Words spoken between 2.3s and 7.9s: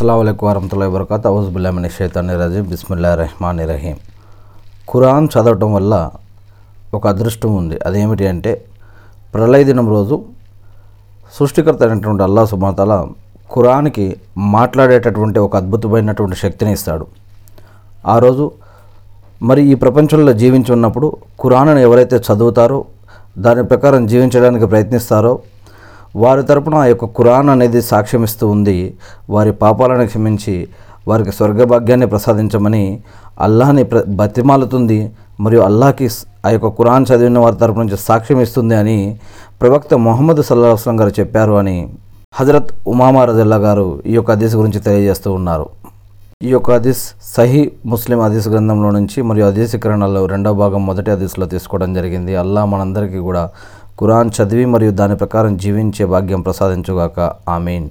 రజీం బిస్మిల్లా రెహమాన్ రహీం ఖురాన్ చదవటం వల్ల ఒక అదృష్టం ఉంది.